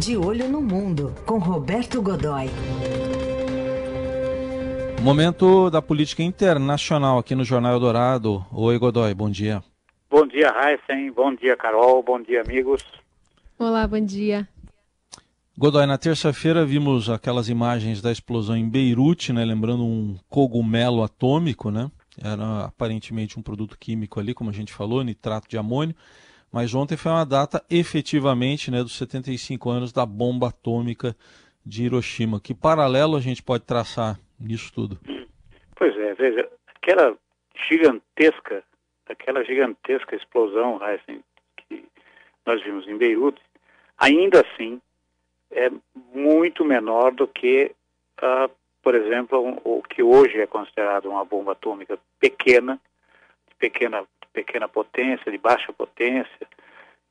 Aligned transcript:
De 0.00 0.16
Olho 0.16 0.48
no 0.48 0.62
Mundo, 0.62 1.12
com 1.26 1.38
Roberto 1.38 2.00
Godoy. 2.00 2.48
Momento 5.02 5.68
da 5.70 5.82
política 5.82 6.22
internacional 6.22 7.18
aqui 7.18 7.34
no 7.34 7.44
Jornal 7.44 7.80
Dourado. 7.80 8.46
Oi, 8.52 8.78
Godoy, 8.78 9.12
bom 9.12 9.28
dia. 9.28 9.60
Bom 10.08 10.24
dia, 10.24 10.54
Heisen. 10.54 11.10
Bom 11.10 11.34
dia, 11.34 11.56
Carol. 11.56 12.00
Bom 12.02 12.22
dia, 12.22 12.42
amigos. 12.42 12.84
Olá, 13.58 13.88
bom 13.88 13.98
dia. 13.98 14.48
Godoy, 15.56 15.84
na 15.86 15.98
terça-feira 15.98 16.64
vimos 16.64 17.10
aquelas 17.10 17.48
imagens 17.48 18.00
da 18.00 18.12
explosão 18.12 18.56
em 18.56 18.68
Beirute, 18.68 19.32
né, 19.32 19.44
lembrando 19.44 19.84
um 19.84 20.16
cogumelo 20.28 21.02
atômico, 21.02 21.72
né? 21.72 21.90
Era 22.22 22.66
aparentemente 22.66 23.36
um 23.38 23.42
produto 23.42 23.76
químico 23.76 24.20
ali, 24.20 24.32
como 24.32 24.50
a 24.50 24.52
gente 24.52 24.72
falou, 24.72 25.02
nitrato 25.02 25.48
de 25.48 25.58
amônio. 25.58 25.96
Mas 26.52 26.74
ontem 26.74 26.96
foi 26.96 27.12
uma 27.12 27.26
data 27.26 27.62
efetivamente 27.70 28.70
né, 28.70 28.82
dos 28.82 28.96
75 28.96 29.68
anos 29.68 29.92
da 29.92 30.06
bomba 30.06 30.48
atômica 30.48 31.14
de 31.64 31.84
Hiroshima. 31.84 32.40
Que 32.40 32.54
paralelo 32.54 33.16
a 33.16 33.20
gente 33.20 33.42
pode 33.42 33.64
traçar 33.64 34.18
nisso 34.40 34.72
tudo? 34.72 34.98
Pois 35.76 35.96
é, 35.96 36.14
veja, 36.14 36.48
aquela 36.74 37.16
gigantesca, 37.68 38.64
aquela 39.08 39.44
gigantesca 39.44 40.16
explosão 40.16 40.82
assim, 40.82 41.22
que 41.56 41.84
nós 42.46 42.62
vimos 42.62 42.88
em 42.88 42.96
Beirute, 42.96 43.40
ainda 43.98 44.40
assim 44.40 44.80
é 45.50 45.70
muito 46.14 46.64
menor 46.64 47.12
do 47.12 47.26
que, 47.26 47.72
uh, 48.22 48.50
por 48.82 48.94
exemplo, 48.94 49.40
um, 49.40 49.58
o 49.64 49.82
que 49.82 50.02
hoje 50.02 50.40
é 50.40 50.46
considerado 50.46 51.06
uma 51.06 51.24
bomba 51.24 51.52
atômica 51.52 51.98
pequena, 52.18 52.80
pequena 53.58 54.04
pequena 54.44 54.68
potência, 54.68 55.30
de 55.30 55.38
baixa 55.38 55.72
potência, 55.72 56.46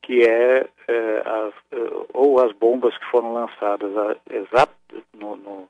que 0.01 0.23
é, 0.23 0.67
é 0.87 1.23
as, 1.25 1.53
é, 1.71 2.05
ou 2.13 2.39
as 2.39 2.51
bombas 2.53 2.97
que 2.97 3.05
foram 3.05 3.33
lançadas 3.33 3.91
a, 3.97 4.15
exato 4.33 4.73
no, 5.13 5.35
no 5.35 5.69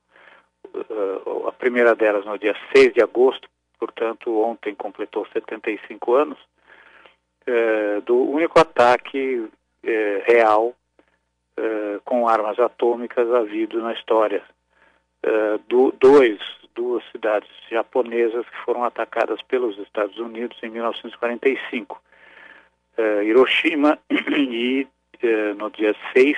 uh, 0.75 1.47
a 1.47 1.51
primeira 1.51 1.95
delas 1.95 2.25
no 2.25 2.37
dia 2.37 2.55
6 2.75 2.93
de 2.93 3.01
agosto, 3.01 3.49
portanto 3.79 4.39
ontem 4.41 4.75
completou 4.75 5.25
75 5.33 6.13
anos, 6.13 6.37
é, 7.45 8.01
do 8.01 8.17
único 8.17 8.59
ataque 8.59 9.47
é, 9.83 10.23
real 10.27 10.75
é, 11.57 11.99
com 12.05 12.27
armas 12.27 12.59
atômicas 12.59 13.31
havido 13.31 13.81
na 13.81 13.93
história. 13.93 14.43
É, 15.23 15.57
do, 15.67 15.91
dois 15.99 16.39
duas 16.77 17.03
cidades 17.11 17.49
japonesas 17.69 18.47
que 18.47 18.57
foram 18.63 18.83
atacadas 18.83 19.41
pelos 19.41 19.77
Estados 19.79 20.17
Unidos 20.17 20.57
em 20.61 20.69
1945. 20.69 21.99
Uh, 22.97 23.01
eh, 23.01 23.23
Hiroshima 23.25 23.99
e 24.29 24.87
uh, 25.23 25.55
no 25.55 25.71
dia 25.71 25.95
6 26.15 26.37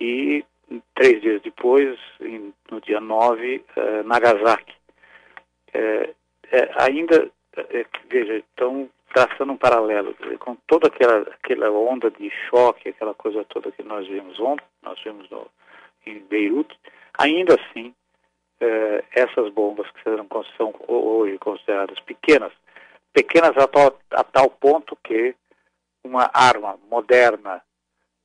e 0.00 0.44
três 0.94 1.22
dias 1.22 1.40
depois, 1.42 1.98
em, 2.20 2.52
no 2.70 2.80
dia 2.82 3.00
9, 3.00 3.56
uh, 3.56 3.80
eh, 3.80 4.02
Nagasaki. 4.04 4.74
ainda, 6.76 7.30
veja, 8.10 8.36
estão 8.36 8.88
traçando 9.14 9.52
um 9.52 9.56
paralelo 9.56 10.14
com 10.38 10.54
toda 10.66 10.88
aquela, 10.88 11.22
aquela 11.22 11.70
onda 11.70 12.10
de 12.10 12.30
choque, 12.48 12.90
aquela 12.90 13.14
coisa 13.14 13.44
toda 13.44 13.72
que 13.72 13.82
nós 13.82 14.06
vimos 14.06 14.38
ontem, 14.38 14.64
nós 14.82 15.00
vimos 15.02 15.28
no, 15.30 15.46
em 16.06 16.18
Beirute, 16.20 16.78
ainda 17.18 17.54
assim 17.54 17.94
eh, 18.60 19.04
essas 19.12 19.52
bombas 19.52 19.90
que 19.90 20.02
são 20.56 20.74
hoje 20.86 21.38
consideradas 21.38 21.98
pequenas, 22.00 22.52
pequenas 23.12 23.56
a 23.56 23.66
tal, 23.66 23.98
a 24.10 24.24
tal 24.24 24.50
ponto 24.50 24.96
que 25.02 25.34
uma 26.04 26.30
arma 26.32 26.78
moderna, 26.90 27.62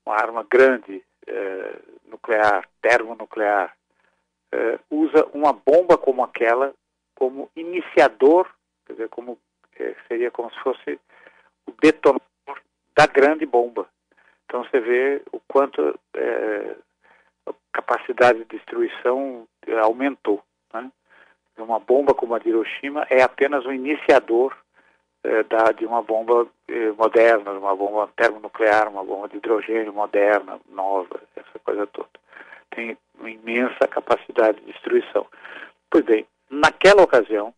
uma 0.05 0.15
arma 0.15 0.45
grande, 0.49 1.03
eh, 1.27 1.79
nuclear, 2.05 2.67
termonuclear, 2.81 3.75
eh, 4.51 4.79
usa 4.89 5.25
uma 5.33 5.53
bomba 5.53 5.97
como 5.97 6.23
aquela 6.23 6.73
como 7.15 7.49
iniciador, 7.55 8.49
quer 8.85 8.93
dizer, 8.93 9.09
como, 9.09 9.37
eh, 9.79 9.95
seria 10.07 10.31
como 10.31 10.51
se 10.51 10.59
fosse 10.59 10.99
o 11.67 11.71
detonador 11.81 12.21
da 12.95 13.05
grande 13.07 13.45
bomba. 13.45 13.87
Então 14.45 14.63
você 14.63 14.79
vê 14.79 15.21
o 15.31 15.39
quanto 15.47 15.97
eh, 16.15 16.75
a 17.47 17.53
capacidade 17.71 18.39
de 18.39 18.45
destruição 18.45 19.47
aumentou. 19.81 20.41
Né? 20.73 20.91
Uma 21.57 21.79
bomba 21.79 22.13
como 22.13 22.35
a 22.35 22.39
de 22.39 22.49
Hiroshima 22.49 23.05
é 23.09 23.21
apenas 23.21 23.65
o 23.65 23.69
um 23.69 23.73
iniciador 23.73 24.55
eh, 25.23 25.43
da, 25.43 25.71
de 25.71 25.85
uma 25.85 26.01
bomba 26.01 26.47
eh, 26.67 26.91
moderna, 26.97 27.51
uma 27.51 27.75
bomba 27.75 28.09
termonuclear, 28.15 28.89
uma 28.89 29.03
bomba 29.03 29.29
de 29.29 29.37
hidrogênio 29.37 29.93
moderna, 29.93 30.59
nova, 30.69 31.21
essa 31.35 31.59
coisa 31.63 31.87
toda. 31.87 32.09
Tem 32.71 32.97
uma 33.19 33.29
imensa 33.29 33.87
capacidade 33.87 34.59
de 34.59 34.71
destruição. 34.71 35.25
Pois 35.89 36.03
bem, 36.03 36.25
naquela 36.49 37.03
ocasião, 37.03 37.53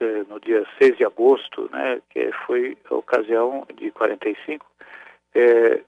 eh, 0.00 0.24
no 0.28 0.38
dia 0.40 0.66
6 0.78 0.96
de 0.96 1.04
agosto, 1.04 1.68
né, 1.72 2.00
que 2.10 2.30
foi 2.46 2.76
a 2.90 2.94
ocasião 2.94 3.66
de 3.74 3.90
45, 3.90 4.66
eh, 5.34 5.80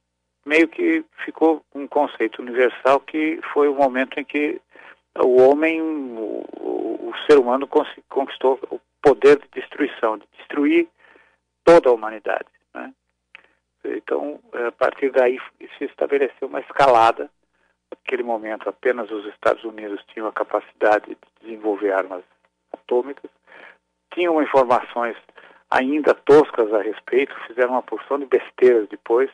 meio 0.45 0.69
que 0.69 1.05
ficou 1.25 1.63
um 1.75 1.87
conceito 1.87 2.43
universal 2.43 3.01
que 3.01 3.41
foi 3.53 3.69
o 3.69 3.75
momento 3.75 4.19
em 4.19 4.25
que 4.25 4.61
o 5.19 5.43
homem, 5.43 5.81
o, 5.81 7.09
o 7.09 7.13
ser 7.27 7.39
humano 7.39 7.69
conquistou 8.09 8.59
o 8.71 8.81
poder 9.01 9.39
de 9.39 9.49
destruição, 9.61 10.19
de 10.19 10.27
destruir 10.39 10.89
toda 11.65 11.89
a 11.89 11.93
humanidade. 11.93 12.49
Né? 12.75 12.93
Então, 13.85 14.41
a 14.67 14.73
partir 14.73 15.11
daí 15.11 15.39
se 15.79 15.85
estabeleceu 15.85 16.49
uma 16.49 16.61
escalada. 16.61 17.31
Naquele 17.91 18.23
momento, 18.23 18.69
apenas 18.69 19.11
os 19.11 19.25
Estados 19.27 19.63
Unidos 19.63 20.03
tinham 20.13 20.27
a 20.27 20.33
capacidade 20.33 21.07
de 21.07 21.17
desenvolver 21.41 21.93
armas 21.93 22.25
atômicas, 22.73 23.31
tinham 24.13 24.43
informações 24.43 25.17
ainda 25.71 26.15
toscas 26.15 26.73
a 26.73 26.83
respeito, 26.83 27.35
fizeram 27.47 27.73
uma 27.73 27.83
porção 27.83 28.19
de 28.19 28.27
besteiras 28.27 28.89
depois, 28.89 29.31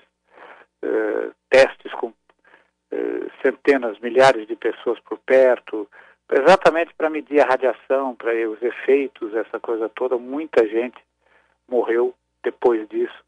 eh, 0.83 1.31
testes 1.49 1.93
com 1.93 2.13
centenas, 3.43 3.99
milhares 4.01 4.47
de 4.47 4.57
pessoas 4.57 4.99
por 5.01 5.19
perto, 5.19 5.89
exatamente 6.31 6.93
para 6.95 7.11
medir 7.11 7.41
a 7.41 7.47
radiação, 7.47 8.15
para 8.15 8.33
os 8.49 8.63
efeitos, 8.63 9.35
essa 9.35 9.59
coisa 9.59 9.89
toda. 9.89 10.17
Muita 10.17 10.67
gente 10.67 10.99
morreu 11.69 12.15
depois 12.43 12.89
disso. 12.89 13.25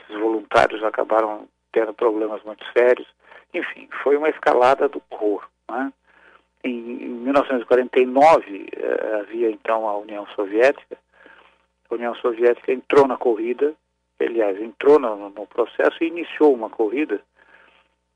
Esses 0.00 0.20
voluntários 0.20 0.82
acabaram 0.84 1.48
tendo 1.72 1.94
problemas 1.94 2.42
muito 2.42 2.64
sérios. 2.76 3.08
Enfim, 3.54 3.88
foi 4.02 4.16
uma 4.16 4.28
escalada 4.28 4.88
do 4.88 5.02
horror. 5.10 5.46
Né? 5.70 5.92
Em, 6.64 7.04
em 7.04 7.08
1949 7.08 8.68
eh, 8.72 9.20
havia 9.20 9.50
então 9.50 9.88
a 9.88 9.96
União 9.98 10.26
Soviética. 10.34 10.96
A 11.90 11.94
União 11.94 12.14
Soviética 12.16 12.72
entrou 12.72 13.06
na 13.06 13.16
corrida, 13.16 13.74
aliás, 14.18 14.60
entrou 14.60 14.98
no, 14.98 15.28
no 15.30 15.46
processo 15.46 16.02
e 16.02 16.06
iniciou 16.06 16.54
uma 16.54 16.70
corrida 16.70 17.20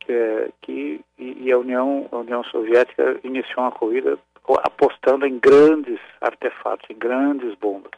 é, 0.09 0.51
que 0.61 1.01
e, 1.19 1.51
a 1.51 1.59
União 1.59 2.09
a 2.13 2.17
União 2.19 2.45
Soviética 2.45 3.19
iniciou 3.25 3.65
uma 3.65 3.73
corrida 3.73 4.19
apostando 4.65 5.27
em 5.27 5.39
grandes 5.39 5.99
artefatos, 6.21 6.89
em 6.91 6.95
grandes 6.95 7.55
bombas. 7.57 7.93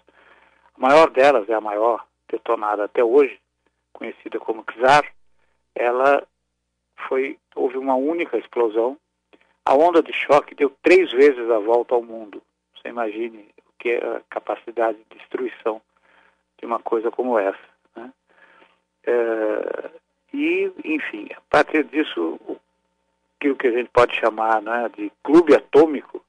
A 0.76 0.80
maior 0.80 1.10
delas 1.10 1.48
é 1.48 1.54
a 1.54 1.60
maior 1.60 2.04
detonada 2.30 2.84
até 2.84 3.02
hoje, 3.02 3.38
conhecida 3.92 4.38
como 4.38 4.64
Czar. 4.64 5.04
Ela 5.74 6.26
foi 7.08 7.38
houve 7.54 7.76
uma 7.76 7.94
única 7.94 8.36
explosão. 8.38 8.96
A 9.64 9.74
onda 9.74 10.02
de 10.02 10.12
choque 10.12 10.54
deu 10.54 10.72
três 10.82 11.10
vezes 11.12 11.50
a 11.50 11.58
volta 11.58 11.94
ao 11.94 12.02
mundo. 12.02 12.42
Você 12.74 12.88
imagine 12.88 13.48
o 13.66 13.72
que 13.78 13.90
é 13.90 13.98
a 13.98 14.22
capacidade 14.30 14.98
de 14.98 15.18
destruição 15.18 15.82
de 16.58 16.66
uma 16.66 16.78
coisa 16.78 17.10
como 17.10 17.38
essa. 17.38 17.58
Né? 17.94 18.12
É, 19.04 19.90
e, 20.32 20.70
enfim, 20.84 21.28
a 21.36 21.40
partir 21.48 21.84
disso, 21.84 22.38
aquilo 23.36 23.56
que 23.56 23.66
a 23.66 23.72
gente 23.72 23.90
pode 23.90 24.16
chamar 24.16 24.60
né, 24.62 24.90
de 24.96 25.10
clube 25.22 25.54
atômico 25.54 26.24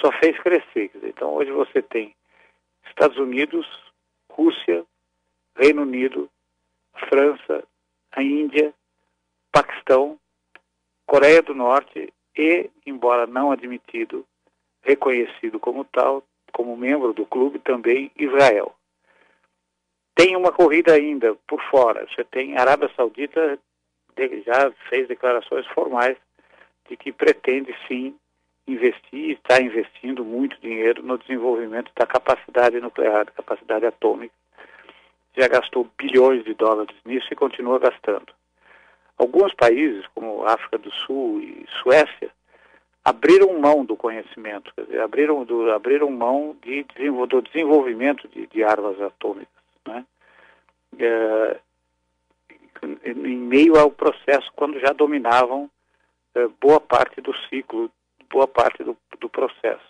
só 0.00 0.10
fez 0.12 0.38
crescer. 0.40 0.90
Então, 1.02 1.34
hoje 1.34 1.50
você 1.50 1.82
tem 1.82 2.14
Estados 2.88 3.16
Unidos, 3.18 3.66
Rússia, 4.30 4.84
Reino 5.56 5.82
Unido, 5.82 6.28
França, 7.08 7.64
a 8.12 8.22
Índia, 8.22 8.72
Paquistão, 9.52 10.18
Coreia 11.06 11.42
do 11.42 11.54
Norte 11.54 12.12
e, 12.36 12.70
embora 12.86 13.26
não 13.26 13.50
admitido, 13.50 14.26
reconhecido 14.82 15.58
como 15.58 15.84
tal, 15.84 16.22
como 16.52 16.76
membro 16.76 17.12
do 17.12 17.26
clube, 17.26 17.58
também 17.58 18.10
Israel. 18.16 18.74
Tem 20.18 20.34
uma 20.34 20.50
corrida 20.50 20.94
ainda 20.94 21.36
por 21.46 21.62
fora. 21.70 22.04
Você 22.08 22.24
tem 22.24 22.56
a 22.56 22.62
Arábia 22.62 22.90
Saudita 22.96 23.56
já 24.44 24.68
fez 24.88 25.06
declarações 25.06 25.64
formais 25.68 26.16
de 26.88 26.96
que 26.96 27.12
pretende 27.12 27.72
sim 27.86 28.16
investir, 28.66 29.38
está 29.38 29.60
investindo 29.62 30.24
muito 30.24 30.60
dinheiro 30.60 31.04
no 31.04 31.18
desenvolvimento 31.18 31.92
da 31.94 32.04
capacidade 32.04 32.80
nuclear, 32.80 33.26
da 33.26 33.30
capacidade 33.30 33.86
atômica. 33.86 34.34
Já 35.36 35.46
gastou 35.46 35.88
bilhões 35.96 36.42
de 36.42 36.52
dólares 36.52 36.96
nisso 37.04 37.28
e 37.30 37.36
continua 37.36 37.78
gastando. 37.78 38.26
alguns 39.16 39.54
países, 39.54 40.04
como 40.16 40.44
África 40.44 40.78
do 40.78 40.90
Sul 40.90 41.40
e 41.40 41.64
Suécia, 41.80 42.30
abriram 43.04 43.56
mão 43.60 43.84
do 43.84 43.96
conhecimento, 43.96 44.72
quer 44.74 44.82
dizer, 44.82 45.00
abriram, 45.00 45.44
do, 45.44 45.70
abriram 45.70 46.10
mão 46.10 46.56
de, 46.60 46.84
do 47.28 47.40
desenvolvimento 47.40 48.26
de, 48.26 48.48
de 48.48 48.64
armas 48.64 49.00
atômicas. 49.00 49.57
Né? 49.88 50.06
É, 50.98 51.60
em 53.04 53.36
meio 53.36 53.78
ao 53.78 53.90
processo, 53.90 54.50
quando 54.54 54.78
já 54.78 54.92
dominavam 54.92 55.70
é, 56.34 56.46
boa 56.60 56.80
parte 56.80 57.20
do 57.20 57.34
ciclo, 57.48 57.90
boa 58.30 58.46
parte 58.46 58.84
do, 58.84 58.96
do 59.18 59.28
processo. 59.28 59.88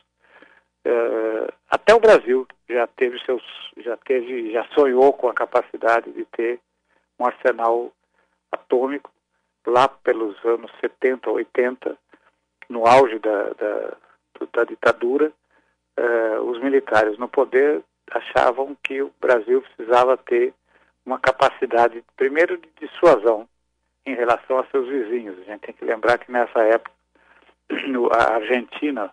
É, 0.84 1.52
até 1.70 1.94
o 1.94 2.00
Brasil 2.00 2.46
já 2.68 2.86
teve 2.86 3.18
seus, 3.24 3.42
já 3.78 3.96
teve, 3.96 4.52
já 4.52 4.64
sonhou 4.74 5.12
com 5.12 5.28
a 5.28 5.34
capacidade 5.34 6.10
de 6.12 6.24
ter 6.26 6.60
um 7.18 7.26
arsenal 7.26 7.92
atômico 8.50 9.10
lá 9.66 9.88
pelos 9.88 10.42
anos 10.44 10.70
70, 10.80 11.30
80, 11.30 11.98
no 12.68 12.86
auge 12.86 13.18
da, 13.18 13.50
da, 13.50 13.96
da 14.52 14.64
ditadura, 14.64 15.32
uh, 15.98 16.40
os 16.42 16.60
militares 16.62 17.18
no 17.18 17.28
poder 17.28 17.82
achavam 18.12 18.76
que 18.82 19.02
o 19.02 19.12
Brasil 19.20 19.62
precisava 19.62 20.16
ter 20.16 20.54
uma 21.04 21.18
capacidade, 21.18 22.04
primeiro, 22.16 22.58
de 22.58 22.68
dissuasão 22.80 23.48
em 24.04 24.14
relação 24.14 24.58
a 24.58 24.66
seus 24.66 24.88
vizinhos. 24.88 25.38
A 25.38 25.44
gente 25.44 25.60
tem 25.60 25.74
que 25.74 25.84
lembrar 25.84 26.18
que 26.18 26.30
nessa 26.30 26.60
época 26.60 26.92
a 28.12 28.34
Argentina 28.34 29.10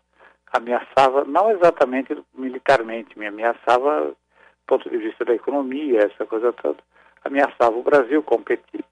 ameaçava, 0.52 1.26
não 1.26 1.52
exatamente 1.52 2.16
militarmente, 2.34 3.18
me 3.18 3.28
ameaçava 3.28 4.10
do 4.10 4.16
ponto 4.68 4.90
de 4.90 4.98
vista 4.98 5.24
da 5.26 5.34
economia, 5.34 6.02
essa 6.02 6.26
coisa 6.26 6.52
toda, 6.54 6.80
ameaçava 7.24 7.76
o 7.76 7.84
Brasil, 7.84 8.24
competir 8.24 8.84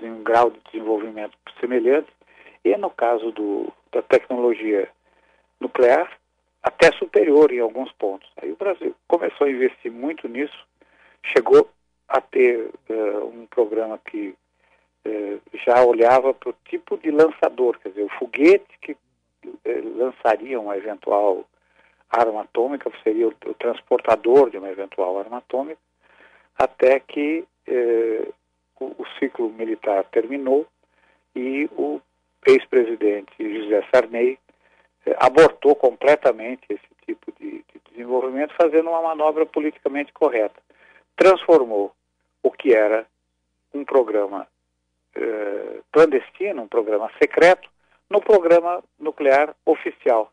em 0.00 0.10
um 0.10 0.22
grau 0.22 0.50
de 0.50 0.60
desenvolvimento 0.70 1.36
semelhante, 1.60 2.08
e 2.64 2.76
no 2.76 2.90
caso 2.90 3.30
do, 3.32 3.72
da 3.92 4.02
tecnologia 4.02 4.88
nuclear, 5.60 6.10
até 6.68 6.92
superior 6.98 7.50
em 7.50 7.60
alguns 7.60 7.90
pontos. 7.92 8.30
Aí 8.40 8.52
o 8.52 8.56
Brasil 8.56 8.94
começou 9.06 9.46
a 9.46 9.50
investir 9.50 9.90
muito 9.90 10.28
nisso, 10.28 10.66
chegou 11.24 11.66
a 12.06 12.20
ter 12.20 12.70
uh, 12.90 13.26
um 13.26 13.46
programa 13.46 13.98
que 13.98 14.34
uh, 15.06 15.40
já 15.64 15.82
olhava 15.82 16.34
para 16.34 16.50
o 16.50 16.54
tipo 16.66 16.98
de 16.98 17.10
lançador, 17.10 17.78
quer 17.78 17.88
dizer, 17.88 18.04
o 18.04 18.18
foguete 18.18 18.78
que 18.82 18.92
uh, 18.92 18.98
lançaria 19.96 20.60
uma 20.60 20.76
eventual 20.76 21.44
arma 22.10 22.42
atômica, 22.42 22.90
seria 23.02 23.28
o, 23.28 23.34
o, 23.46 23.54
transportador 23.54 24.50
de 24.50 24.58
uma 24.58 24.68
eventual 24.68 25.18
arma 25.18 25.38
atômica, 25.38 25.80
até 26.58 27.00
que 27.00 27.44
o, 28.80 28.86
o 28.86 29.06
ciclo 29.18 29.50
militar 29.50 30.04
terminou 30.04 30.66
e 31.34 31.68
o 31.76 32.00
ex-presidente 32.46 33.30
José 33.38 33.86
Sarney 33.90 34.38
abortou 35.18 35.74
completamente 35.74 36.62
esse 36.68 36.88
tipo 37.04 37.32
de, 37.38 37.50
de, 37.50 37.80
desenvolvimento, 37.90 38.54
fazendo 38.54 38.90
uma 38.90 39.02
manobra 39.02 39.46
politicamente 39.46 40.12
correta. 40.12 40.60
Transformou 41.16 41.92
o 42.42 42.50
que 42.50 42.74
era 42.74 43.06
um 43.74 43.84
programa 43.84 44.46
eh, 45.14 45.80
clandestino, 45.92 46.62
um 46.62 46.68
programa 46.68 47.10
secreto, 47.20 47.68
no 48.08 48.20
programa 48.20 48.82
nuclear 48.98 49.54
oficial, 49.66 50.32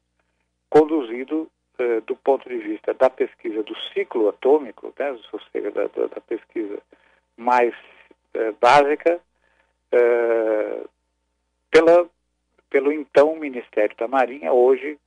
conduzido 0.69 1.50
eh, 1.78 2.01
do 2.01 2.16
ponto 2.16 2.48
de 2.48 2.57
vista 2.57 2.94
da 2.94 3.10
pesquisa 3.10 3.62
do 3.63 3.75
ciclo 3.94 4.30
atômico, 4.30 4.94
né, 4.98 5.12
ou 5.31 5.39
seja, 5.51 5.71
da, 5.71 5.88
da, 5.88 6.21
pesquisa 6.21 6.78
mais 7.36 7.74
eh, 8.33 8.54
básica, 8.62 9.19
eh, 9.92 10.83
pela, 11.69 12.10
pelo 12.75 12.92
então 12.92 13.38
Ministério 13.38 13.95
da 13.95 14.06
Marinha, 14.06 14.51
hoje 14.51 15.00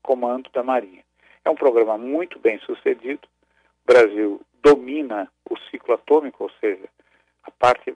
Comando 0.00 0.48
da 0.50 0.62
Marinha. 0.62 1.02
É 1.44 1.50
um 1.50 1.56
programa 1.56 1.98
muito 1.98 2.38
bem 2.38 2.60
sucedido. 2.60 3.26
O 3.82 3.92
Brasil 3.92 4.40
domina 4.62 5.28
o 5.50 5.58
ciclo 5.68 5.94
atômico, 5.94 6.44
ou 6.44 6.50
seja, 6.60 6.88
a 7.42 7.50
parte 7.50 7.92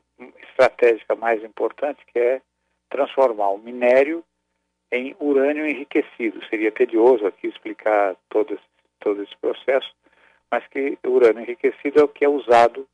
estratégica 0.48 1.14
mais 1.14 1.40
importante, 1.44 2.04
que 2.12 2.19
é 2.19 2.42
transformar 2.90 3.50
o 3.50 3.58
minério 3.58 4.24
em 4.90 5.14
urânio 5.20 5.68
enriquecido. 5.68 6.44
Seria 6.46 6.72
tedioso 6.72 7.25
aqui 7.25 7.46
explicar 7.46 8.16
todo 8.28 8.54
esse, 8.54 8.64
todo 8.98 9.22
esse 9.22 9.36
processo, 9.36 9.94
mas 10.50 10.66
que 10.66 10.98
o 11.06 11.10
urânio 11.10 11.44
enriquecido 11.44 12.00
é 12.00 12.02
o 12.02 12.08
que 12.08 12.25
é 12.25 12.28
usado 12.28 12.88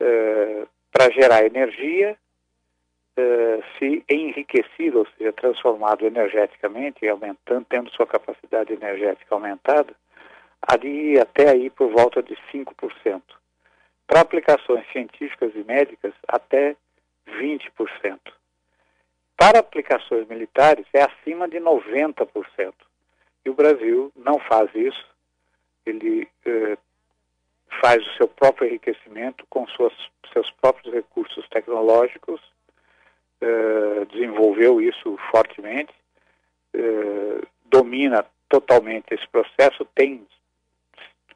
eh, 0.00 0.66
para 0.90 1.08
gerar 1.12 1.46
energia 1.46 2.18
uh, 3.18 3.62
se 3.78 4.04
enriquecido, 4.08 5.00
ou 5.00 5.06
seja, 5.16 5.32
transformado 5.32 6.06
energeticamente, 6.06 7.06
aumentando, 7.06 7.66
tendo 7.68 7.90
sua 7.90 8.06
capacidade 8.06 8.72
energética 8.72 9.34
aumentada, 9.34 9.94
ali 10.60 11.18
até 11.18 11.50
aí 11.50 11.70
por 11.70 11.90
volta 11.90 12.22
de 12.22 12.36
5%. 12.52 13.22
Para 14.06 14.20
aplicações 14.20 14.86
científicas 14.92 15.52
e 15.54 15.64
médicas, 15.64 16.12
até 16.28 16.76
20%. 17.28 18.18
Para 19.36 19.58
aplicações 19.58 20.28
militares, 20.28 20.86
é 20.92 21.02
acima 21.02 21.48
de 21.48 21.58
90%. 21.58 22.74
E 23.44 23.50
o 23.50 23.54
Brasil 23.54 24.12
não 24.14 24.38
faz 24.38 24.70
isso. 24.74 25.04
Ele 25.84 26.28
eh, 26.44 26.78
faz 27.80 28.06
o 28.06 28.16
seu 28.16 28.28
próprio 28.28 28.68
enriquecimento 28.68 29.44
com 29.48 29.66
suas, 29.68 29.92
seus 30.32 30.48
próprios 30.52 30.94
recursos 30.94 31.48
tecnológicos 31.48 32.40
eh, 33.44 34.04
desenvolveu 34.12 34.80
isso 34.80 35.18
fortemente, 35.32 35.92
uh, 36.76 37.44
domina 37.64 38.24
totalmente 38.48 39.12
esse 39.12 39.26
processo, 39.26 39.84
tem 39.96 40.24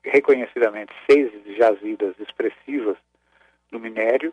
reconhecidamente 0.04 0.92
seis 1.10 1.32
jazidas 1.56 2.14
expressivas 2.20 2.96
no 3.72 3.80
minério, 3.80 4.32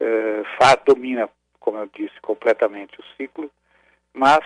uh, 0.00 0.44
faz, 0.58 0.78
domina, 0.84 1.30
como 1.60 1.78
eu 1.78 1.88
disse, 1.94 2.20
completamente 2.22 2.98
o 2.98 3.04
ciclo, 3.16 3.48
mas 4.12 4.44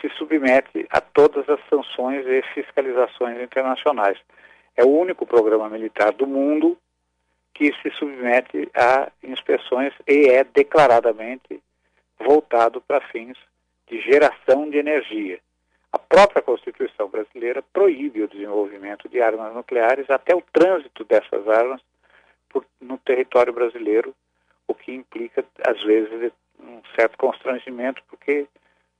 se 0.00 0.08
submete 0.10 0.86
a 0.90 1.00
todas 1.00 1.48
as 1.48 1.58
sanções 1.68 2.24
e 2.24 2.40
fiscalizações 2.54 3.42
internacionais. 3.42 4.16
É 4.76 4.84
o 4.84 4.96
único 4.96 5.26
programa 5.26 5.68
militar 5.68 6.12
do 6.12 6.24
mundo 6.24 6.78
que 7.58 7.74
se 7.82 7.90
submete 7.98 8.70
a 8.72 9.10
inspeções 9.20 9.92
e 10.06 10.28
é 10.28 10.44
declaradamente 10.44 11.60
voltado 12.16 12.80
para 12.80 13.00
fins 13.08 13.36
de 13.88 14.00
geração 14.00 14.70
de 14.70 14.78
energia. 14.78 15.40
A 15.92 15.98
própria 15.98 16.40
Constituição 16.40 17.08
brasileira 17.08 17.60
proíbe 17.72 18.22
o 18.22 18.28
desenvolvimento 18.28 19.08
de 19.08 19.20
armas 19.20 19.52
nucleares 19.52 20.08
até 20.08 20.36
o 20.36 20.42
trânsito 20.52 21.04
dessas 21.04 21.48
armas 21.48 21.80
por, 22.48 22.64
no 22.80 22.96
território 22.98 23.52
brasileiro, 23.52 24.14
o 24.68 24.74
que 24.74 24.92
implica, 24.92 25.44
às 25.66 25.82
vezes, 25.82 26.30
um 26.60 26.80
certo 26.94 27.18
constrangimento, 27.18 28.00
porque 28.08 28.46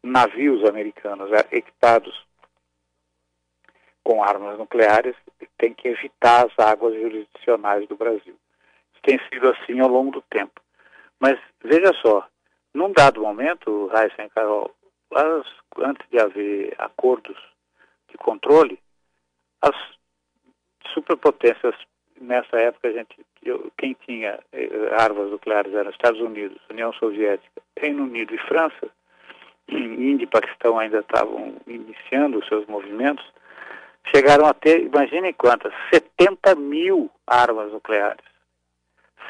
navios 0.02 0.68
americanos 0.68 1.30
equipados 1.52 2.26
com 4.02 4.24
armas 4.24 4.58
nucleares 4.58 5.14
têm 5.58 5.74
que 5.74 5.86
evitar 5.86 6.46
as 6.46 6.58
águas 6.58 6.94
jurisdicionais 6.94 7.86
do 7.86 7.94
Brasil 7.94 8.34
tem 9.02 9.18
sido 9.28 9.48
assim 9.48 9.80
ao 9.80 9.88
longo 9.88 10.10
do 10.10 10.22
tempo. 10.22 10.60
Mas 11.20 11.38
veja 11.62 11.92
só, 12.00 12.26
num 12.74 12.92
dado 12.92 13.22
momento, 13.22 13.88
Raíssa 13.88 14.22
e 14.22 14.30
Carol, 14.30 14.74
as, 15.14 15.46
antes 15.78 16.06
de 16.10 16.18
haver 16.18 16.74
acordos 16.78 17.36
de 18.10 18.16
controle, 18.18 18.78
as 19.62 19.74
superpotências, 20.92 21.74
nessa 22.20 22.58
época, 22.58 22.88
a 22.88 22.92
gente, 22.92 23.24
eu, 23.42 23.70
quem 23.76 23.94
tinha 23.94 24.38
eh, 24.52 24.94
armas 24.98 25.30
nucleares 25.30 25.72
eram 25.72 25.90
Estados 25.90 26.20
Unidos, 26.20 26.60
União 26.70 26.92
Soviética, 26.94 27.62
Reino 27.78 28.04
Unido 28.04 28.34
e 28.34 28.38
França, 28.38 28.90
Índia 29.68 30.24
e 30.24 30.28
Paquistão 30.28 30.78
ainda 30.78 31.00
estavam 31.00 31.56
iniciando 31.66 32.38
os 32.38 32.48
seus 32.48 32.66
movimentos, 32.66 33.24
chegaram 34.14 34.46
a 34.46 34.54
ter, 34.54 34.82
imaginem 34.84 35.32
quantas, 35.32 35.72
70 35.92 36.54
mil 36.54 37.10
armas 37.26 37.70
nucleares. 37.72 38.24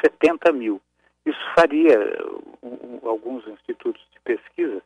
70 0.01 0.53
mil. 0.53 0.81
Isso 1.25 1.39
faria, 1.55 1.99
um, 2.63 3.01
alguns 3.03 3.47
institutos 3.47 4.03
de 4.13 4.21
pesquisa 4.21 4.83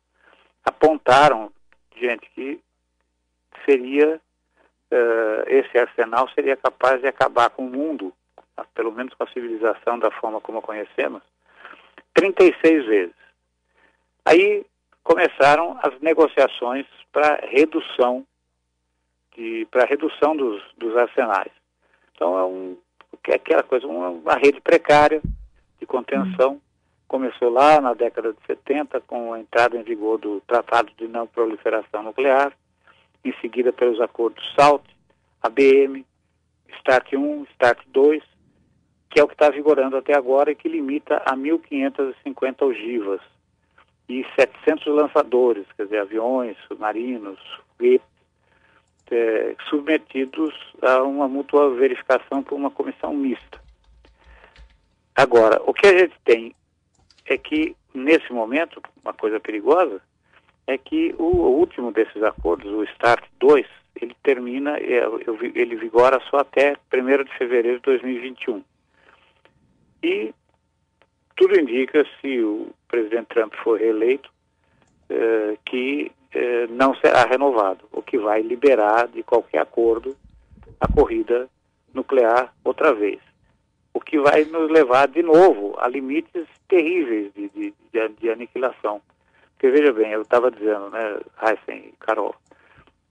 apontaram, 0.65 1.53
gente, 1.97 2.29
que 2.35 2.61
seria, 3.65 4.21
uh, 4.91 5.49
esse 5.49 5.79
arsenal 5.79 6.29
seria 6.31 6.57
capaz 6.57 7.01
de 7.01 7.07
acabar 7.07 7.51
com 7.51 7.67
o 7.67 7.71
mundo, 7.71 8.13
pelo 8.75 8.93
menos 8.93 9.15
com 9.15 9.25
a 9.25 9.33
civilização 9.33 9.99
da 9.99 10.11
forma 10.11 10.41
como 10.41 10.59
a 10.59 10.63
conhecemos, 10.63 11.23
36 12.15 12.87
vezes. 12.87 13.15
Aí 14.25 14.65
começaram 15.03 15.79
as 15.83 15.99
negociações 16.01 16.87
para 17.13 17.37
redução 17.47 18.27
para 19.71 19.87
redução 19.87 20.37
dos, 20.37 20.63
dos 20.77 20.95
arsenais. 20.97 21.51
Então 22.15 22.39
é 22.39 22.45
um 22.45 22.77
aquela 23.31 23.63
coisa, 23.63 23.87
uma, 23.87 24.09
uma 24.09 24.35
rede 24.35 24.61
precária 24.61 25.23
de 25.79 25.87
contenção, 25.87 26.61
começou 27.07 27.51
lá 27.51 27.81
na 27.81 27.93
década 27.93 28.33
de 28.33 28.39
70 28.47 29.01
com 29.03 29.35
a 29.35 29.41
entrada 29.41 29.77
em 29.77 29.83
vigor 29.83 30.19
do 30.19 30.41
Tratado 30.41 30.91
de 30.97 31.07
Não 31.07 31.27
Proliferação 31.27 32.03
Nuclear, 32.03 32.53
em 33.25 33.33
seguida 33.41 33.73
pelos 33.73 34.01
acordos 34.01 34.43
SALT, 34.57 34.83
ABM, 35.43 36.05
START 36.79 37.13
1, 37.15 37.47
START 37.55 37.79
2, 37.89 38.23
que 39.11 39.21
é 39.21 39.23
o 39.23 39.29
que 39.29 39.35
está 39.35 39.51
vigorando 39.51 39.97
até 39.97 40.17
agora 40.17 40.51
e 40.51 40.55
que 40.55 40.69
limita 40.69 41.19
a 41.19 41.37
1.550 41.37 42.63
ogivas 42.63 43.21
e 44.09 44.25
700 44.35 44.87
lançadores, 44.87 45.67
quer 45.77 45.85
dizer, 45.85 46.01
aviões, 46.01 46.57
submarinos, 46.67 47.39
foguetes, 47.69 48.12
é, 49.11 49.55
submetidos 49.69 50.55
a 50.81 51.03
uma 51.03 51.29
mútua 51.29 51.75
verificação 51.75 52.43
por 52.43 52.55
uma 52.55 52.71
comissão 52.71 53.15
mista. 53.15 53.61
Agora, 55.15 55.61
o 55.67 55.75
que 55.75 55.87
a 55.87 55.99
gente 55.99 56.15
tem 56.25 56.55
é 57.27 57.37
que, 57.37 57.77
nesse 57.95 58.33
momento, 58.33 58.81
uma 59.03 59.13
coisa 59.13 59.39
perigosa, 59.39 60.01
é 60.67 60.79
que 60.79 61.15
o, 61.19 61.25
último 61.25 61.93
desses 61.93 62.23
acordos, 62.23 62.73
o 62.73 62.87
START 62.95 63.25
2, 63.39 63.67
ele 64.01 64.17
termina, 64.23 64.79
é, 64.79 65.05
ele 65.55 65.77
vigora 65.77 66.21
só 66.31 66.39
até 66.39 66.77
1 66.93 67.25
de 67.25 67.39
fevereiro 67.39 67.79
de 67.79 67.85
2021. 67.85 68.65
E 70.03 70.35
tudo 71.37 71.59
indica, 71.59 72.07
se 72.21 72.41
o 72.41 72.71
presidente 72.89 73.29
Trump 73.29 73.55
for 73.63 73.79
reeleito, 73.79 74.31
eh, 75.09 75.59
que 75.65 76.11
eh, 76.35 76.67
não 76.69 76.95
será 76.97 77.25
renovado, 77.25 77.85
o 77.93 78.03
que 78.03 78.19
vai 78.19 78.43
liberar 78.43 79.09
de 79.09 79.23
qualquer 79.23 79.59
acordo 79.61 80.17
a 80.81 80.89
corrida 80.89 81.49
nuclear 81.93 82.53
outra 82.65 82.93
vez. 82.95 83.21
O 83.95 84.01
que 84.01 84.19
vai 84.19 84.45
nos 84.45 84.71
levar 84.71 85.09
de 85.09 85.23
novo 85.23 85.77
a 85.79 85.87
limites 85.89 86.47
terríveis 86.67 87.33
de, 87.35 87.49
de, 87.51 87.75
de, 87.93 88.09
de 88.09 88.31
aniquilação. 88.31 89.01
Porque 89.53 89.71
veja 89.71 89.93
bem, 89.93 90.11
eu 90.11 90.23
estava 90.23 90.51
dizendo, 90.51 90.91
né, 90.91 91.21
Heisen 91.43 91.89
e 91.89 91.95
Carol, 92.01 92.35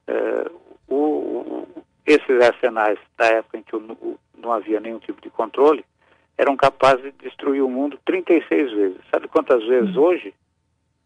eh, 0.07 0.51
o, 0.87 0.95
o, 0.95 1.67
esses 2.05 2.41
arsenais 2.41 2.99
da 3.17 3.27
época 3.27 3.57
em 3.57 3.63
que 3.63 3.75
o, 3.75 4.17
não 4.37 4.51
havia 4.51 4.79
nenhum 4.79 4.99
tipo 4.99 5.21
de 5.21 5.29
controle, 5.29 5.85
eram 6.37 6.57
capazes 6.57 7.03
de 7.03 7.29
destruir 7.29 7.61
o 7.61 7.69
mundo 7.69 7.99
36 8.03 8.71
vezes. 8.71 8.97
Sabe 9.11 9.27
quantas 9.27 9.63
vezes 9.65 9.95
hum. 9.95 10.01
hoje? 10.01 10.33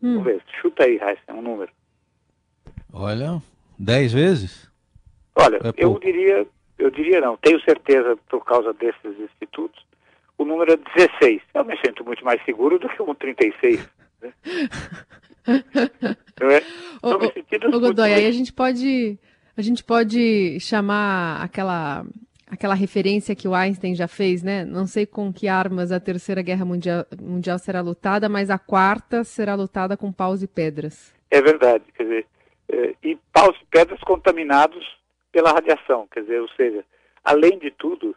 Hum. 0.02 0.14
Vamos 0.14 0.24
ver, 0.24 0.42
chuta 0.62 0.86
aí, 0.86 0.94
Heisen, 0.94 1.36
um 1.36 1.42
número. 1.42 1.72
Olha, 2.98 3.42
10 3.78 4.14
vezes? 4.14 4.72
Olha, 5.36 5.58
é 5.58 5.74
eu 5.76 6.00
diria, 6.00 6.48
eu 6.80 6.90
diria 6.90 7.20
não, 7.20 7.36
tenho 7.36 7.60
certeza 7.60 8.18
por 8.30 8.46
causa 8.46 8.72
desses 8.72 9.20
institutos, 9.20 9.86
o 10.38 10.46
número 10.46 10.72
é 10.72 10.78
16. 10.96 11.42
Eu 11.54 11.66
me 11.66 11.78
sinto 11.86 12.06
muito 12.06 12.24
mais 12.24 12.42
seguro 12.46 12.80
do 12.80 12.88
que 12.88 13.02
um 13.02 13.14
36. 13.14 13.90
Né? 14.22 14.34
não 16.40 16.50
é? 16.50 16.62
Ô, 17.04 17.76
ô, 17.76 17.80
Godoy, 17.82 18.14
aí 18.14 18.26
a 18.26 18.32
gente 18.32 18.54
pode 18.54 19.20
a 19.58 19.62
gente 19.62 19.84
pode 19.84 20.58
chamar 20.62 21.42
aquela 21.42 22.06
aquela 22.48 22.76
referência 22.76 23.36
que 23.36 23.48
o 23.48 23.54
Einstein 23.54 23.94
já 23.94 24.08
fez, 24.08 24.42
né? 24.42 24.64
Não 24.64 24.88
sei 24.88 25.06
com 25.06 25.34
que 25.34 25.50
armas 25.50 25.92
a 25.92 26.00
Terceira 26.00 26.42
Guerra 26.42 26.64
Mundial, 26.64 27.06
mundial 27.22 27.60
será 27.60 27.82
lutada, 27.82 28.30
mas 28.30 28.50
a 28.50 28.58
quarta 28.58 29.26
será 29.26 29.54
lutada 29.54 29.98
com 29.98 30.14
paus 30.14 30.42
e 30.42 30.48
pedras. 30.48 31.14
É 31.30 31.42
verdade, 31.42 31.84
quer 31.94 32.04
dizer, 32.04 32.26
e 33.04 33.18
paus 33.32 33.56
e 33.62 33.66
pedras 33.66 34.00
contaminados 34.02 34.86
pela 35.32 35.52
radiação, 35.52 36.08
quer 36.12 36.22
dizer, 36.22 36.42
ou 36.42 36.50
seja, 36.50 36.84
além 37.24 37.60
de 37.60 37.72
tudo, 37.72 38.16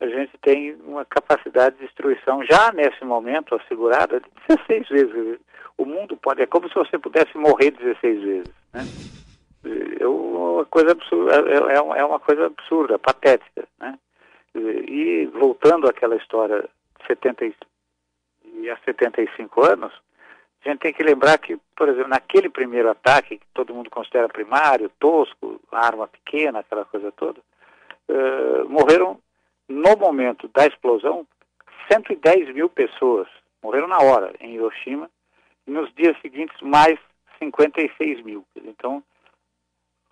a 0.00 0.06
gente 0.06 0.36
tem 0.38 0.74
uma 0.86 1.04
capacidade 1.04 1.76
de 1.76 1.86
destruição 1.86 2.44
já 2.44 2.72
nesse 2.72 3.04
momento 3.04 3.54
assegurada 3.54 4.20
de 4.20 4.26
16 4.48 4.88
vezes. 4.88 5.40
O 5.76 5.84
mundo 5.84 6.16
pode, 6.16 6.42
é 6.42 6.46
como 6.46 6.68
se 6.68 6.74
você 6.74 6.98
pudesse 6.98 7.36
morrer 7.36 7.70
16 7.72 8.22
vezes, 8.22 8.54
né? 8.72 8.82
é 10.00 10.06
uma 10.06 10.64
coisa 10.66 10.92
absurda, 10.92 11.34
é, 11.34 11.74
é, 11.74 12.00
é, 12.00 12.04
uma 12.04 12.20
coisa 12.20 12.46
absurda, 12.46 12.98
patética, 12.98 13.66
né? 13.80 13.98
E 14.54 15.26
voltando 15.34 15.88
àquela 15.88 16.16
história 16.16 16.68
de 17.00 17.06
70 17.06 17.52
e 18.54 18.70
a 18.70 18.76
75 18.84 19.64
anos, 19.64 19.92
a 20.64 20.70
gente 20.70 20.80
tem 20.80 20.92
que 20.92 21.02
lembrar 21.02 21.38
que, 21.38 21.56
por 21.76 21.88
exemplo, 21.88 22.08
naquele 22.08 22.48
primeiro 22.48 22.90
ataque, 22.90 23.38
que 23.38 23.46
todo 23.54 23.74
mundo 23.74 23.90
considera 23.90 24.28
primário, 24.28 24.90
tosco, 24.98 25.60
arma 25.70 26.08
pequena, 26.08 26.60
aquela 26.60 26.84
coisa 26.84 27.12
toda, 27.12 27.40
uh, 28.08 28.68
morreram, 28.68 29.18
no 29.68 29.96
momento 29.96 30.48
da 30.48 30.66
explosão, 30.66 31.26
110 31.90 32.54
mil 32.54 32.68
pessoas. 32.68 33.28
Morreram 33.62 33.86
na 33.86 33.98
hora, 33.98 34.34
em 34.40 34.54
Hiroshima, 34.54 35.10
e 35.66 35.70
nos 35.70 35.92
dias 35.94 36.16
seguintes, 36.20 36.60
mais 36.60 36.98
56 37.38 38.22
mil. 38.24 38.44
Então, 38.56 39.02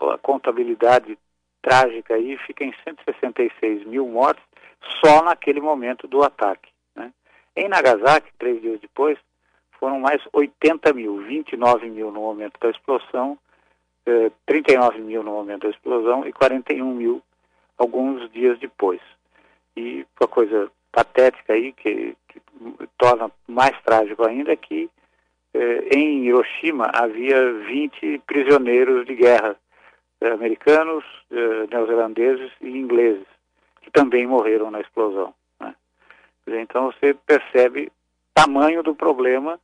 a 0.01 0.19
contabilidade 0.19 1.19
trágica 1.63 2.15
aí 2.15 2.37
fica 2.39 2.65
em 2.65 2.73
166 2.85 3.85
mil 3.87 4.07
mortes 4.07 4.45
só 5.03 5.23
naquele 5.23 5.61
momento 5.61 6.07
do 6.07 6.23
ataque. 6.23 6.71
Né? 6.95 7.13
Em 7.57 7.69
Nagasaki, 7.69 8.31
três 8.39 8.61
dias 8.61 8.81
depois, 8.81 9.19
foram 9.79 10.01
mais 10.01 10.23
80 10.33 10.93
mil, 10.93 11.19
29 11.23 11.89
mil 11.91 12.11
no 12.11 12.21
momento 12.21 12.59
da 12.61 12.71
explosão, 12.71 13.39
eh, 14.07 14.31
39 14.47 15.01
mil 15.01 15.23
no 15.23 15.33
momento 15.33 15.63
da 15.63 15.71
explosão 15.71 16.27
e 16.27 16.33
41 16.33 16.95
mil 16.95 17.23
alguns 17.79 18.31
dias 18.33 18.59
depois. 18.59 19.01
E 19.77 20.07
uma 20.21 20.29
coisa 20.29 20.71
patética 20.91 21.53
aí, 21.53 21.73
que, 21.73 22.17
que 22.29 22.41
torna 22.97 23.31
mais 23.47 23.79
trágico 23.83 24.27
ainda, 24.27 24.53
é 24.53 24.57
que 24.57 24.89
eh, 25.53 25.89
em 25.95 26.25
Hiroshima 26.25 26.91
havia 26.95 27.53
20 27.53 28.23
prisioneiros 28.27 29.07
de 29.07 29.15
guerra 29.15 29.57
eh, 30.21 30.31
americanos, 30.31 31.05
eh, 31.31 31.67
neozelandeses 31.71 32.51
e 32.61 32.69
ingleses, 32.69 33.27
que 33.83 33.91
também 33.91 34.27
morreram 34.27 34.71
na 34.71 34.81
explosão. 34.81 35.35
Né? 35.61 35.75
Então 36.47 36.93
você 36.93 37.15
percebe 37.15 37.93
tamanho 38.35 38.83
do 38.83 38.95
problema 38.95 39.59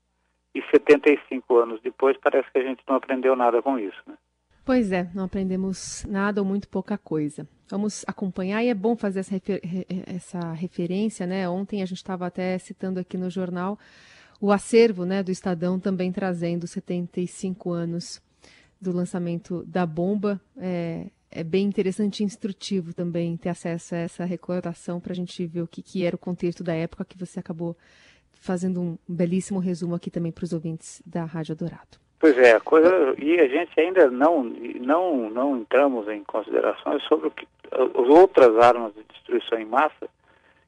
e 0.54 0.62
75 0.70 1.56
anos 1.56 1.80
depois 1.82 2.16
parece 2.18 2.50
que 2.50 2.58
a 2.58 2.62
gente 2.64 2.82
não 2.88 2.96
aprendeu 2.96 3.34
nada 3.34 3.62
com 3.62 3.78
isso. 3.78 4.00
Né? 4.06 4.14
Pois 4.64 4.92
é, 4.92 5.10
não 5.14 5.24
aprendemos 5.24 6.04
nada 6.08 6.40
ou 6.40 6.46
muito 6.46 6.68
pouca 6.68 6.96
coisa. 6.96 7.48
Vamos 7.68 8.04
acompanhar 8.06 8.62
e 8.62 8.68
é 8.68 8.74
bom 8.74 8.96
fazer 8.96 9.20
essa, 9.20 9.32
refer 9.32 9.60
essa 10.06 10.52
referência, 10.52 11.26
né? 11.26 11.48
Ontem 11.48 11.82
a 11.82 11.86
gente 11.86 11.98
estava 11.98 12.26
até 12.26 12.56
citando 12.58 13.00
aqui 13.00 13.16
no 13.16 13.30
jornal 13.30 13.78
o 14.40 14.50
acervo 14.50 15.04
né, 15.04 15.22
do 15.22 15.30
Estadão 15.30 15.78
também 15.78 16.10
trazendo 16.10 16.66
75 16.66 17.70
anos 17.70 18.20
do 18.80 18.92
lançamento 18.92 19.64
da 19.64 19.86
bomba. 19.86 20.40
É, 20.56 21.06
é 21.30 21.44
bem 21.44 21.64
interessante 21.66 22.20
e 22.20 22.24
instrutivo 22.24 22.92
também 22.92 23.36
ter 23.36 23.48
acesso 23.48 23.94
a 23.94 23.98
essa 23.98 24.24
recordação 24.24 25.00
para 25.00 25.12
a 25.12 25.16
gente 25.16 25.46
ver 25.46 25.62
o 25.62 25.66
que, 25.68 25.80
que 25.80 26.04
era 26.04 26.16
o 26.16 26.18
contexto 26.18 26.62
da 26.64 26.74
época 26.74 27.04
que 27.04 27.16
você 27.16 27.40
acabou 27.40 27.76
fazendo 28.40 28.80
um 28.80 28.98
belíssimo 29.08 29.60
resumo 29.60 29.94
aqui 29.94 30.10
também 30.10 30.32
para 30.32 30.44
os 30.44 30.52
ouvintes 30.52 31.02
da 31.06 31.24
Rádio 31.24 31.54
Dourado. 31.54 32.00
Pois 32.18 32.38
é, 32.38 32.52
a 32.52 32.60
coisa, 32.60 33.14
e 33.18 33.40
a 33.40 33.48
gente 33.48 33.78
ainda 33.80 34.08
não, 34.10 34.44
não, 34.44 35.30
não 35.30 35.56
entramos 35.58 36.08
em 36.08 36.22
considerações 36.22 37.02
sobre 37.04 37.30
que, 37.30 37.46
as 37.72 38.08
outras 38.08 38.56
armas 38.58 38.94
de 38.94 39.02
destruição 39.12 39.58
em 39.58 39.64
massa 39.64 40.08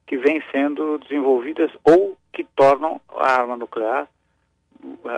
que 0.06 0.16
vêm 0.16 0.42
sendo 0.50 0.99
desenvolvidas 0.99 1.71
ou 1.85 2.16
que 2.33 2.44
tornam 2.56 3.00
a 3.09 3.40
arma 3.40 3.56
nuclear 3.56 4.09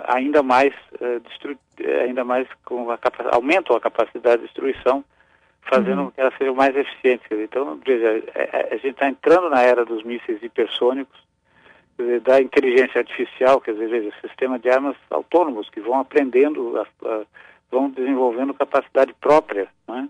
ainda 0.05 0.41
mais, 0.41 0.73
uh, 1.01 1.21
ainda 2.03 2.23
mais 2.23 2.47
com 2.63 2.89
a 2.91 2.99
aumentam 3.31 3.75
a 3.75 3.81
capacidade 3.81 4.37
de 4.37 4.47
destruição, 4.47 5.03
fazendo 5.63 5.99
uhum. 5.99 6.05
com 6.05 6.11
que 6.11 6.21
ela 6.21 6.33
seja 6.37 6.53
mais 6.53 6.75
eficiente. 6.75 7.25
Então, 7.31 7.79
veja, 7.85 8.23
a, 8.33 8.39
é, 8.39 8.49
é, 8.53 8.67
a 8.71 8.77
gente 8.77 8.91
está 8.91 9.09
entrando 9.09 9.49
na 9.49 9.61
era 9.61 9.83
dos 9.83 10.03
mísseis 10.03 10.41
hipersônicos, 10.41 11.19
da 12.23 12.41
inteligência 12.41 12.99
artificial, 12.99 13.59
quer 13.59 13.73
dizer, 13.73 13.89
veja, 13.89 14.13
sistema 14.21 14.59
de 14.59 14.69
armas 14.69 14.95
autônomos 15.09 15.69
que 15.69 15.81
vão 15.81 15.99
aprendendo, 15.99 16.77
a, 16.77 16.87
a, 17.07 17.25
vão 17.71 17.89
desenvolvendo 17.89 18.53
capacidade 18.53 19.13
própria, 19.15 19.67
né? 19.87 20.07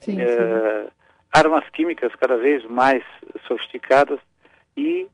Sim, 0.00 0.20
é, 0.20 0.26
sim. 0.84 0.90
Armas 1.32 1.68
químicas 1.70 2.14
cada 2.16 2.36
vez 2.36 2.64
mais 2.64 3.02
sofisticadas 3.46 4.20
e 4.76 5.06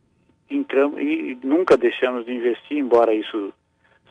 entramos 0.50 1.00
e 1.00 1.38
nunca 1.42 1.76
deixamos 1.76 2.26
de 2.26 2.32
investir, 2.32 2.78
embora 2.78 3.14
isso 3.14 3.52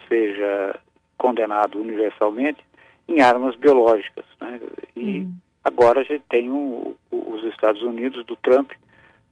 seja 0.08 0.80
condenado 1.18 1.80
universalmente 1.80 2.64
em 3.08 3.22
armas 3.22 3.56
biológicas. 3.56 4.26
Né? 4.40 4.60
E 4.96 5.20
uhum. 5.20 5.34
agora 5.64 6.02
a 6.02 6.04
gente 6.04 6.24
tem 6.30 6.50
um, 6.50 6.96
os 7.12 7.44
Estados 7.46 7.82
Unidos, 7.82 8.26
do 8.26 8.36
Trump, 8.38 8.72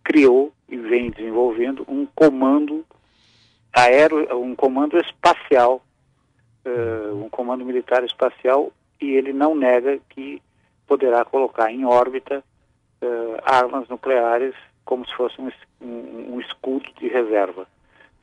criou 0.03 0.53
e 0.68 0.77
vem 0.77 1.10
desenvolvendo 1.12 1.86
um 1.88 2.06
comando 2.06 2.86
aéreo, 3.74 4.38
um 4.38 4.56
comando 4.56 4.98
espacial, 4.98 5.84
uh, 6.65 7.15
um 7.24 7.29
comando 7.29 7.65
militar 7.65 8.03
espacial, 8.03 8.72
e 9.00 9.12
ele 9.12 9.34
não 9.34 9.56
nega 9.56 10.00
que 10.10 10.41
poderá 10.88 11.24
colocar 11.24 11.72
em 11.72 11.86
órbita 11.86 12.44
uh, 13.01 13.38
armas 13.44 13.88
nucleares 13.88 14.56
como 14.84 15.08
se 15.08 15.13
fosse 15.13 15.39
um, 15.39 15.51
um, 15.82 16.34
um 16.36 16.41
escudo 16.41 16.89
de 17.00 17.08
reserva. 17.08 17.68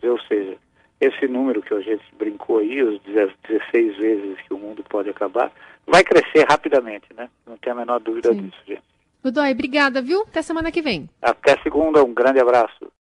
Ou 0.02 0.20
seja, 0.22 0.56
esse 1.00 1.28
número 1.28 1.62
que 1.62 1.74
a 1.74 1.80
gente 1.80 2.04
brincou 2.18 2.58
aí, 2.58 2.82
os 2.82 3.00
16 3.02 3.96
vezes 3.96 4.40
que 4.42 4.52
o 4.52 4.58
mundo 4.58 4.82
pode 4.88 5.08
acabar, 5.08 5.52
vai 5.86 6.02
crescer 6.02 6.44
rapidamente, 6.48 7.06
né? 7.14 7.28
Não 7.46 7.56
tem 7.56 7.72
a 7.72 7.76
menor 7.76 8.00
dúvida 8.00 8.32
Sim. 8.32 8.42
disso, 8.42 8.58
gente. 8.66 8.95
Godoy, 9.26 9.50
obrigada, 9.50 10.00
viu? 10.00 10.22
Até 10.22 10.40
semana 10.40 10.70
que 10.70 10.80
vem. 10.80 11.10
Até 11.20 11.60
segunda, 11.60 12.04
um 12.04 12.14
grande 12.14 12.38
abraço. 12.38 12.86